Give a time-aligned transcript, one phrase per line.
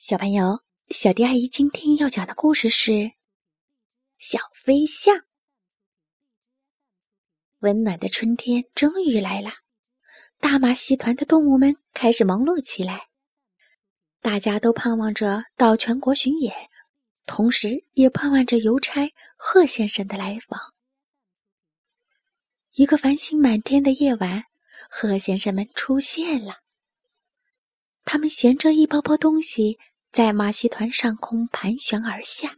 [0.00, 2.92] 小朋友，小迪阿姨今天要讲的故事是
[4.16, 5.12] 《小飞象》。
[7.58, 9.50] 温暖的春天终于来了，
[10.38, 13.08] 大马戏团的动物们开始忙碌起来。
[14.20, 16.54] 大家都盼望着到全国巡演，
[17.26, 20.60] 同时也盼望着邮差贺先生的来访。
[22.74, 24.44] 一个繁星满天的夜晚，
[24.88, 26.60] 贺先生们出现了。
[28.10, 29.78] 他们衔着一包包东西。
[30.10, 32.56] 在马戏团上空盘旋而下，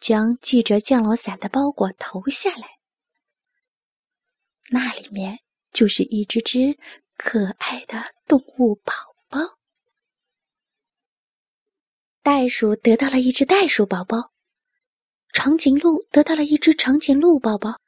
[0.00, 2.78] 将系着降落伞的包裹投下来。
[4.70, 6.78] 那里面就是一只只
[7.18, 8.94] 可爱的动物宝
[9.28, 9.58] 宝。
[12.22, 14.32] 袋鼠得到了一只袋鼠宝宝，
[15.30, 17.82] 长颈鹿得到了一只长颈鹿宝宝，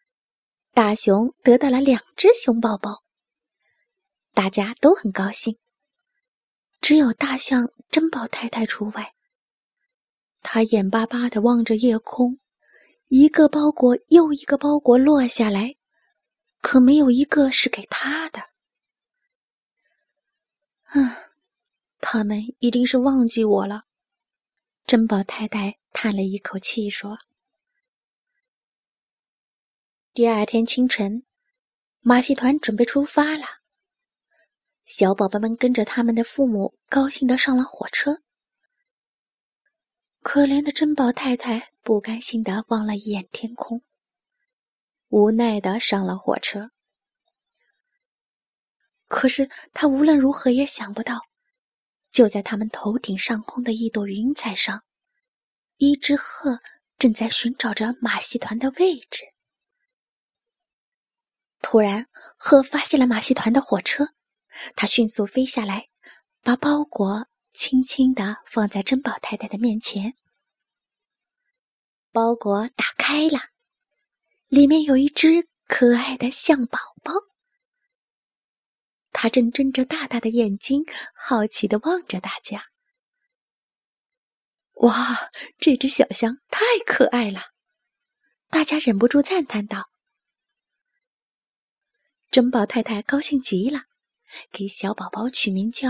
[0.74, 3.02] 大熊得到了两只熊宝宝。
[4.34, 5.56] 大家都很高兴。
[6.86, 9.12] 只有大象珍宝太太除外。
[10.40, 12.38] 他眼巴巴的望着夜空，
[13.08, 15.74] 一个包裹又一个包裹落下来，
[16.60, 18.40] 可没有一个是给他的。
[20.92, 21.10] 嗯，
[21.98, 23.86] 他们一定是忘记我了。
[24.86, 27.18] 珍宝太太叹了一口气说
[30.14, 31.24] ：“第二天清晨，
[31.98, 33.44] 马戏团准备出发了。”
[34.86, 38.22] 小宝宝们跟着他们的父母，高兴的上了火车。
[40.22, 43.82] 可怜的珍宝太太不甘心的望了一眼天空，
[45.08, 46.70] 无奈的上了火车。
[49.08, 51.20] 可是他无论如何也想不到，
[52.12, 54.84] 就在他们头顶上空的一朵云彩上，
[55.78, 56.60] 一只鹤
[56.96, 59.24] 正在寻找着马戏团的位置。
[61.60, 64.10] 突然，鹤发现了马戏团的火车。
[64.74, 65.88] 他迅速飞下来，
[66.42, 70.14] 把包裹轻轻地放在珍宝太太的面前。
[72.12, 73.50] 包裹打开了，
[74.48, 77.12] 里面有一只可爱的象宝宝。
[79.12, 80.84] 它正睁着大大的眼睛，
[81.14, 82.66] 好奇地望着大家。
[84.74, 87.40] 哇，这只小象太可爱了！
[88.50, 89.90] 大家忍不住赞叹道。
[92.30, 93.84] 珍宝太太高兴极了。
[94.50, 95.88] 给小宝宝取名叫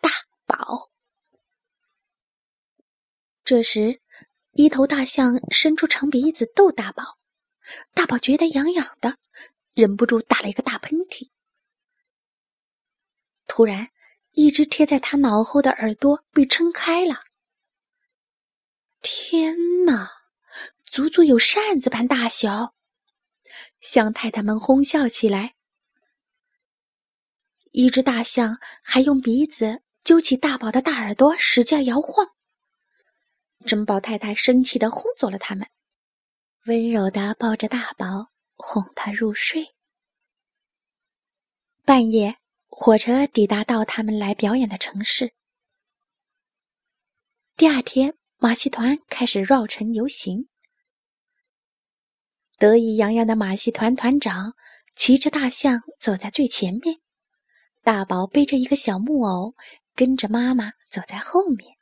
[0.00, 0.10] 大
[0.46, 0.90] 宝。
[3.44, 4.00] 这时，
[4.52, 7.18] 一头大象伸出长鼻子逗大宝，
[7.94, 9.18] 大宝觉得痒痒的，
[9.74, 11.30] 忍不住打了一个大喷嚏。
[13.46, 13.90] 突然，
[14.32, 17.20] 一只贴在他脑后的耳朵被撑开了。
[19.00, 20.10] 天哪，
[20.84, 22.74] 足足有扇子般大小！
[23.80, 25.55] 象太太们哄笑起来。
[27.76, 32.26] 一只大象还用鼻子揪起大宝的大耳朵，使劲摇晃。
[33.66, 35.68] 珍宝太太生气的轰走了他们，
[36.64, 39.74] 温柔的抱着大宝，哄他入睡。
[41.84, 42.38] 半夜，
[42.68, 45.34] 火车抵达到他们来表演的城市。
[47.58, 50.48] 第二天，马戏团开始绕城游行。
[52.56, 54.54] 得意洋洋的马戏团团长
[54.94, 57.02] 骑着大象走在最前面。
[57.86, 59.54] 大宝背着一个小木偶，
[59.94, 61.76] 跟着妈妈走在后面。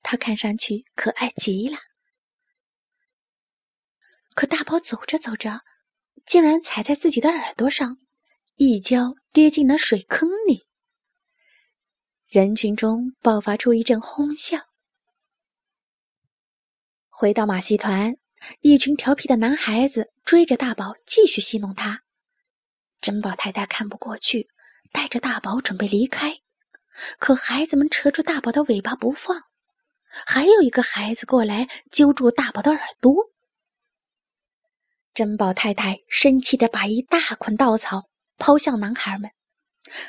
[0.00, 1.76] 他看上去可爱极了。
[4.36, 5.62] 可大宝走着走着，
[6.24, 7.98] 竟然踩在自己的耳朵上，
[8.54, 10.68] 一跤跌进了水坑里。
[12.28, 14.68] 人群中爆发出一阵哄笑。
[17.08, 18.14] 回到马戏团，
[18.60, 22.04] 一群调皮的男孩子追着大宝，继续戏弄他。
[23.00, 24.48] 珍宝太太看不过去。
[24.92, 26.40] 带着大宝准备离开，
[27.18, 29.44] 可孩子们扯住大宝的尾巴不放，
[30.08, 33.14] 还有一个孩子过来揪住大宝的耳朵。
[35.14, 39.30] 珍宝太太生气的把一大捆稻草抛向男孩们，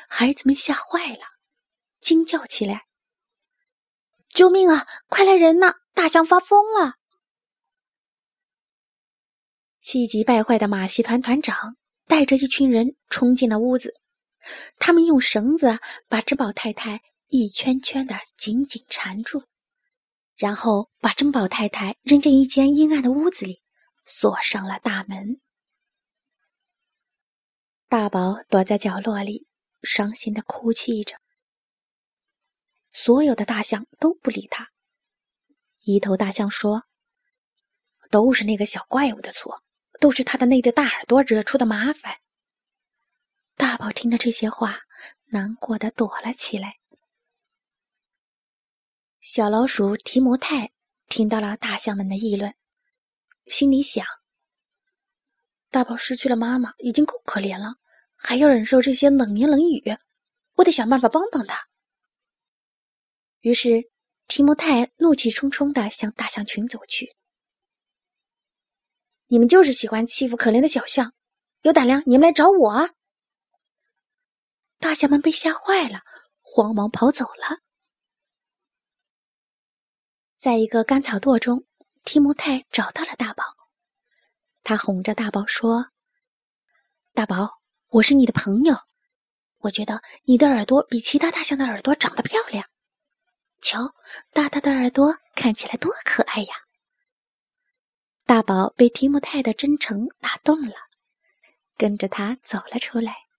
[0.08, 1.22] 孩子们吓坏了，
[2.00, 2.84] 惊叫起来
[4.30, 4.86] ：“救命啊！
[5.08, 5.74] 快来人呐！
[5.94, 6.94] 大象发疯了！”
[9.80, 13.94] 气急败坏的马戏团团长带着一群人冲进了屋子。
[14.78, 15.78] 他们用绳子
[16.08, 19.44] 把珍宝太太一圈圈的紧紧缠住，
[20.36, 23.62] 然后把珍宝太太扔进一间阴暗的屋子里，
[24.04, 25.40] 锁上了大门。
[27.88, 29.46] 大宝躲在角落里，
[29.82, 31.16] 伤心的哭泣着。
[32.92, 34.70] 所有的大象都不理他。
[35.82, 36.84] 一头大象说
[38.10, 39.62] ：“都是那个小怪物的错，
[40.00, 42.16] 都是他的那对大耳朵惹出的麻烦。”
[43.80, 44.80] 宝听着这些话，
[45.28, 46.76] 难过的躲了起来。
[49.20, 50.70] 小老鼠提摩太
[51.08, 52.54] 听到了大象们的议论，
[53.46, 54.04] 心里想：
[55.70, 57.76] 大宝失去了妈妈，已经够可怜了，
[58.16, 59.82] 还要忍受这些冷言冷语，
[60.56, 61.62] 我得想办法帮帮他。
[63.40, 63.90] 于是，
[64.26, 67.16] 提摩太怒气冲冲的向大象群走去。
[69.28, 71.14] 你们就是喜欢欺负可怜的小象，
[71.62, 72.90] 有胆量你们来找我啊！
[74.80, 76.00] 大象们被吓坏了，
[76.40, 77.60] 慌忙跑走了。
[80.36, 81.66] 在一个干草垛中，
[82.02, 83.44] 提摩太找到了大宝。
[84.62, 85.90] 他哄着大宝说
[87.12, 88.74] ：“大宝，我是你的朋友，
[89.58, 92.66] 我觉得你的耳朵比其他大象的耳朵长得漂亮。
[93.60, 93.94] 瞧，
[94.32, 96.54] 大大的耳朵看起来多可爱呀！”
[98.24, 100.74] 大宝被提摩太的真诚打动了，
[101.76, 103.29] 跟着他走了出来。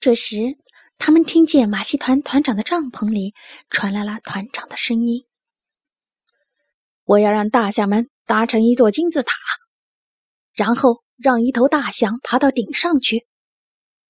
[0.00, 0.56] 这时，
[0.96, 3.34] 他们听见马戏团团长的帐篷里
[3.68, 5.26] 传来了团长的声音
[7.04, 9.34] ：“我要让大象们搭成一座金字塔，
[10.54, 13.26] 然后让一头大象爬到顶上去。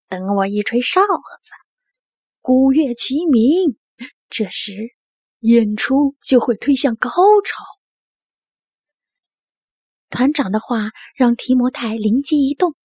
[0.07, 1.51] 等我一吹哨子，
[2.41, 3.77] 鼓乐齐鸣，
[4.29, 4.95] 这时
[5.41, 7.11] 演出就会推向高
[7.45, 7.65] 潮。”
[10.09, 12.77] 团长的话让提摩太灵机一动，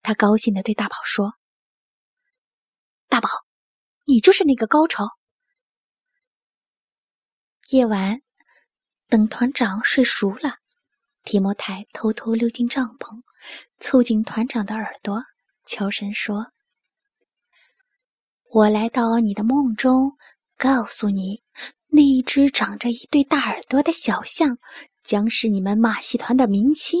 [0.00, 1.34] 他高兴地对大宝说。
[3.10, 3.28] 大宝，
[4.06, 5.04] 你就是那个高潮。
[7.70, 8.20] 夜晚，
[9.08, 10.58] 等团长睡熟了，
[11.24, 13.20] 提莫太偷偷溜进帐篷，
[13.80, 15.24] 凑近团长的耳朵，
[15.66, 16.52] 悄声说
[18.48, 20.16] ：“我来到你的梦中，
[20.56, 21.42] 告诉你，
[21.88, 24.56] 那一只长着一对大耳朵的小象，
[25.02, 27.00] 将是你们马戏团的明星。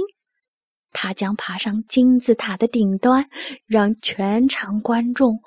[0.92, 3.30] 它将爬上金字塔的顶端，
[3.66, 5.40] 让全场观众。”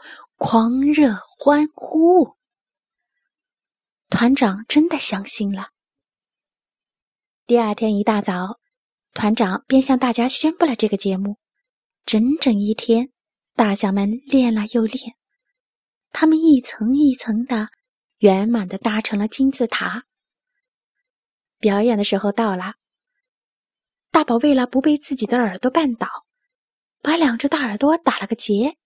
[0.45, 2.35] 狂热欢呼！
[4.09, 5.69] 团长真的相信了。
[7.45, 8.59] 第二天一大早，
[9.13, 11.37] 团长便向大家宣布了这个节目。
[12.05, 13.13] 整整一天，
[13.55, 15.15] 大象们练了又练，
[16.11, 17.69] 他们一层一层的
[18.17, 20.03] 圆满的搭成了金字塔。
[21.57, 22.73] 表演的时候到了，
[24.11, 26.09] 大宝为了不被自己的耳朵绊倒，
[27.01, 28.77] 把两只大耳朵打了个结。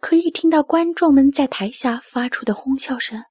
[0.00, 3.22] 可以听到观众们在台下发出的哄笑声，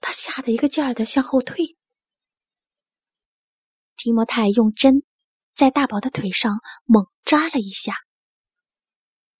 [0.00, 1.76] 他吓得一个劲儿的向后退。
[3.96, 5.02] 提摩太用针
[5.54, 7.94] 在大宝的腿上猛扎了一下，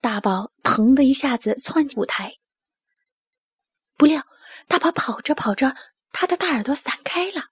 [0.01, 2.33] 大宝疼的一下子窜进舞台。
[3.95, 4.21] 不料
[4.67, 5.75] 大宝跑着跑着，
[6.11, 7.45] 他的大耳朵散开了，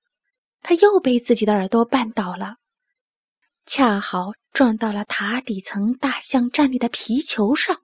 [0.62, 2.58] 他又被自己的耳朵绊倒了，
[3.66, 7.82] 恰好撞到了塔底层大象站立的皮球上。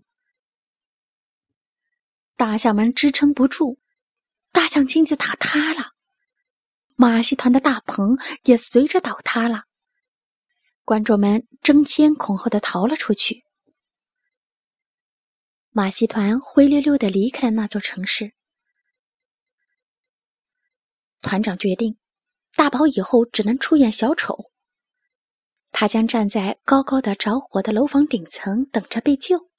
[2.45, 3.79] 大象们支撑不住，
[4.51, 5.93] 大象金字塔塌了，
[6.95, 9.63] 马戏团的大棚也随着倒塌了。
[10.83, 13.45] 观众们争先恐后的逃了出去，
[15.69, 18.33] 马戏团灰溜溜的离开了那座城市。
[21.21, 21.97] 团长决定，
[22.55, 24.51] 大宝以后只能出演小丑，
[25.71, 29.52] 他将站在高高的着火的楼房顶层，等着被救。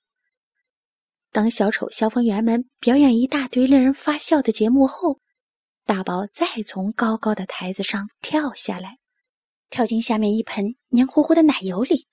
[1.35, 5.19] 当小丑消防员们表演一大堆令人发笑的节目后，
[5.85, 8.99] 大宝再从高高的台子上跳下来，
[9.69, 12.07] 跳进下面一盆黏糊糊的奶油里。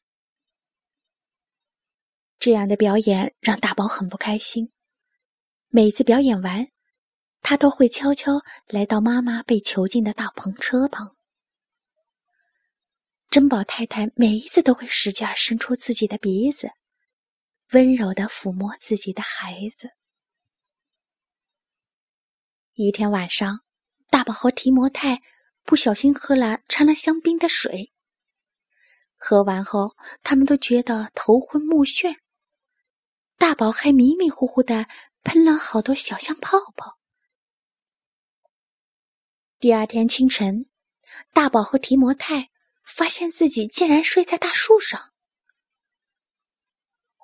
[2.39, 4.71] 这样的表演让大宝很不开心。
[5.67, 6.69] 每次表演完，
[7.43, 11.15] 他都会悄悄来到妈妈被囚禁的大篷车旁。
[13.29, 16.71] 珍宝太太每一次都会使劲伸出自己的鼻子。
[17.73, 19.91] 温柔的抚摸自己的孩子。
[22.73, 23.61] 一天晚上，
[24.09, 25.21] 大宝和提摩太
[25.63, 27.93] 不小心喝了掺了香槟的水。
[29.15, 32.17] 喝完后，他们都觉得头昏目眩。
[33.37, 34.87] 大宝还迷迷糊糊的
[35.23, 36.97] 喷了好多小香泡泡。
[39.59, 40.65] 第二天清晨，
[41.31, 42.49] 大宝和提摩太
[42.83, 45.10] 发现自己竟然睡在大树上。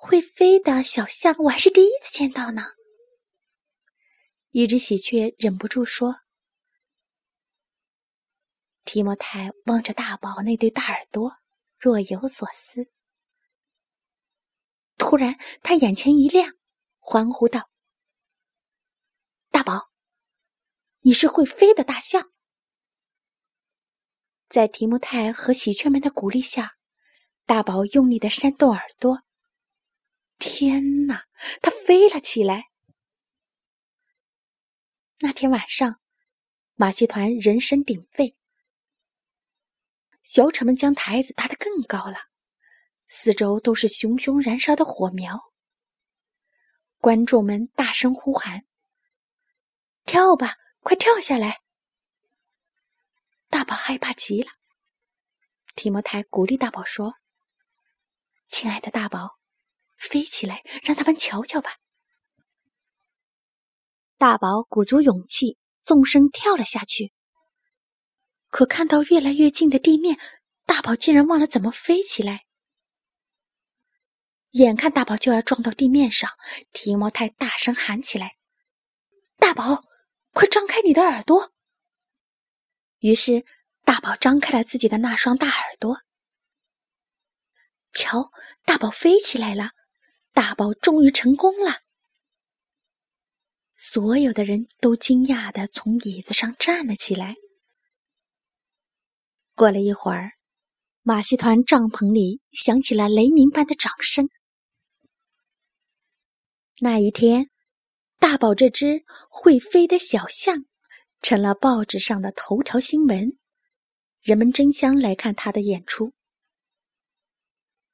[0.00, 2.62] 会飞的小象，我还是第一次见到呢。
[4.52, 6.20] 一只喜鹊忍不住说
[8.86, 11.32] ：“提莫泰望着大宝那对大耳朵，
[11.76, 12.88] 若有所思。
[14.96, 16.54] 突然，他眼前一亮，
[17.00, 17.68] 欢呼道
[19.50, 19.90] ：‘大宝，
[21.00, 22.30] 你是会飞的大象！’
[24.48, 26.76] 在提莫泰和喜鹊们的鼓励下，
[27.44, 29.24] 大宝用力的扇动耳朵。”
[30.38, 31.26] 天哪！
[31.62, 32.64] 它飞了起来。
[35.20, 36.00] 那天晚上，
[36.74, 38.36] 马戏团人声鼎沸，
[40.22, 42.18] 小丑们将台子搭得更高了，
[43.08, 45.52] 四周都是熊熊燃烧的火苗。
[46.98, 48.64] 观众们大声呼喊
[50.04, 51.60] ：“跳吧，快跳下来！”
[53.48, 54.50] 大宝害怕极了。
[55.74, 57.14] 提莫台鼓励大宝说
[58.46, 59.37] ：“亲爱的大宝，
[59.98, 61.76] 飞起来，让他们瞧瞧吧。”
[64.16, 67.12] 大宝鼓足勇气，纵身跳了下去。
[68.48, 70.18] 可看到越来越近的地面，
[70.64, 72.46] 大宝竟然忘了怎么飞起来。
[74.52, 76.30] 眼看大宝就要撞到地面上，
[76.72, 78.36] 提莫太大声喊起来
[79.38, 79.82] ：“大宝，
[80.32, 81.52] 快张开你的耳朵！”
[83.00, 83.44] 于是，
[83.84, 85.98] 大宝张开了自己的那双大耳朵。
[87.92, 88.32] 瞧，
[88.64, 89.72] 大宝飞起来了！
[90.38, 91.82] 大宝终于成功了。
[93.74, 97.34] 所有的人都惊讶的从椅子上站了起来。
[99.56, 100.34] 过了一会儿，
[101.02, 104.28] 马戏团帐篷里响起了雷鸣般的掌声。
[106.78, 107.50] 那一天，
[108.20, 110.66] 大宝这只会飞的小象
[111.20, 113.36] 成了报纸上的头条新闻，
[114.20, 116.12] 人们争相来看他的演出。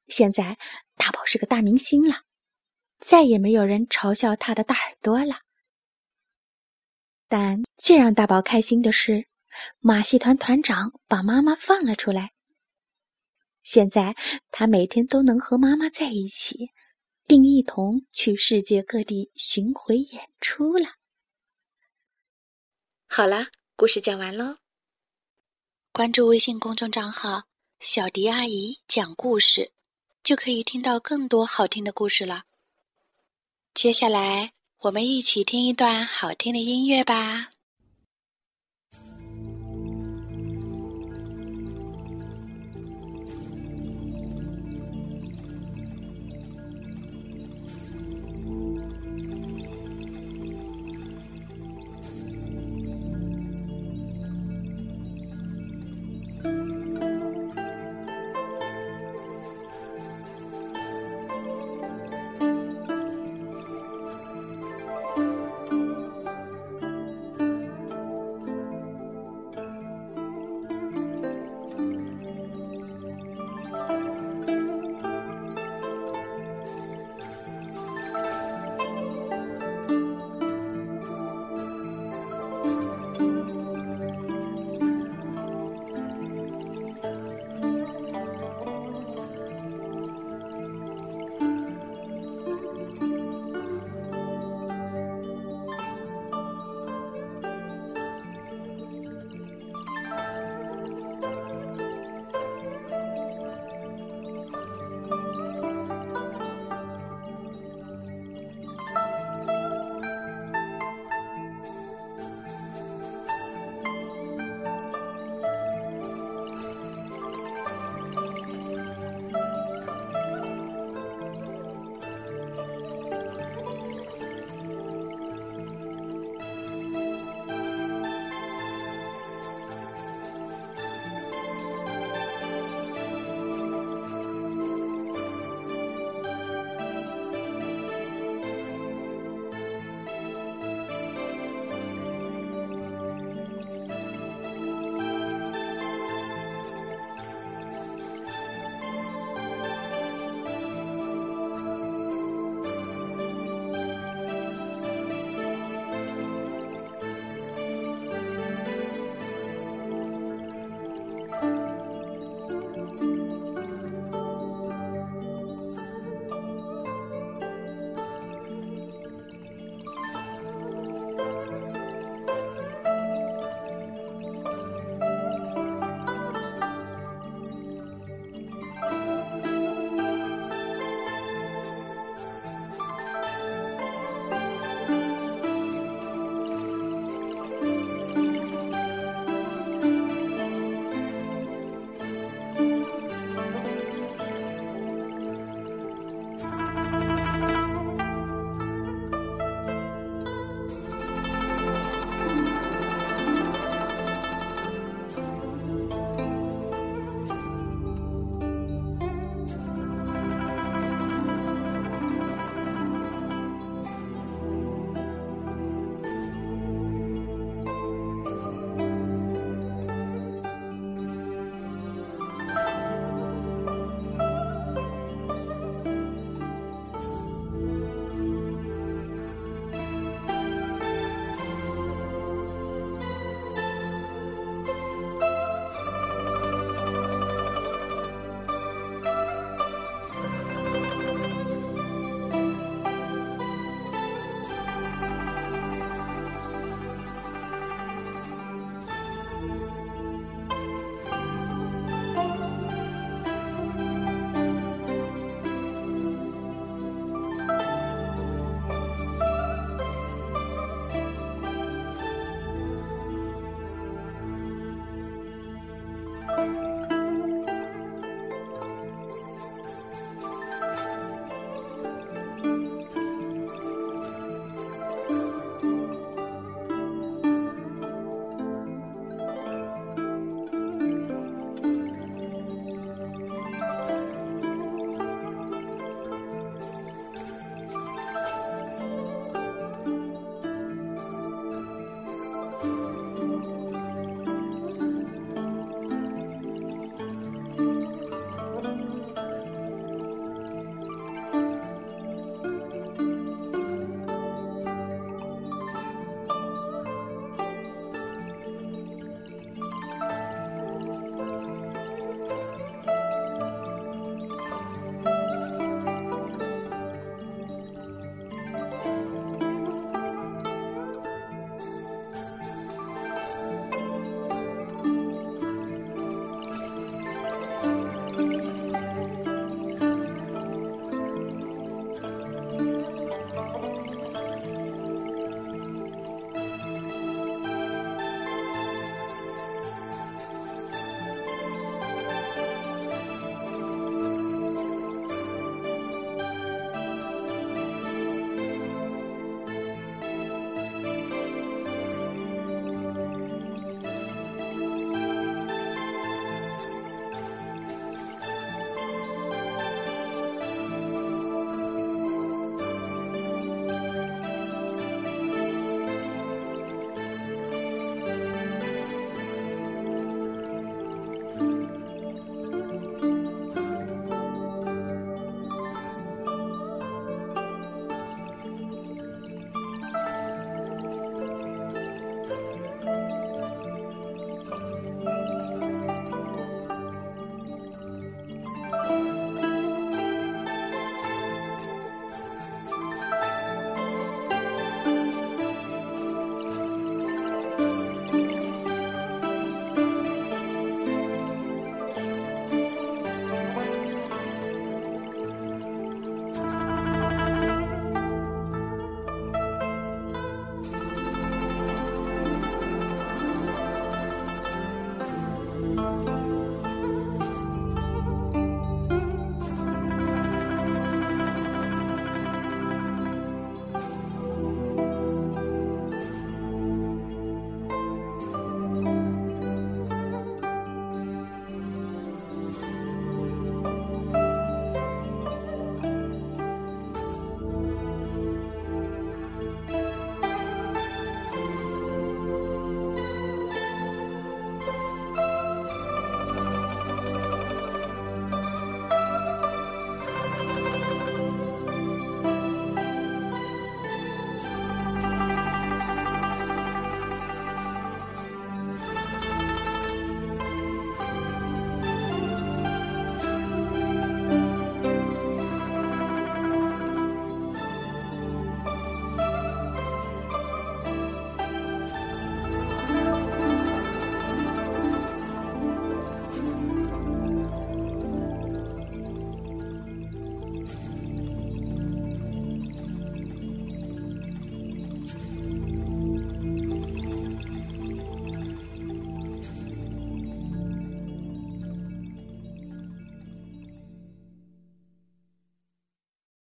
[0.08, 0.58] 现在，
[0.96, 2.24] 大宝是个大明星了，
[3.06, 5.42] 再也没有人嘲笑他的大耳朵了。
[7.28, 9.28] 但最让大宝开心的是，
[9.78, 12.32] 马戏团团长把妈妈放了出来。
[13.62, 14.16] 现在
[14.50, 16.70] 他每天都能和妈妈在一起，
[17.26, 20.94] 并一同去世界各地巡回演出了。
[23.06, 24.56] 好啦，故事讲完喽。
[25.92, 27.42] 关注微信公众账号
[27.80, 29.73] “小迪阿姨讲故事”，
[30.25, 32.44] 就可以听到更多好听的故事了。
[33.75, 34.54] 接下来。
[34.85, 37.53] 我们一起听一段好听的音乐吧。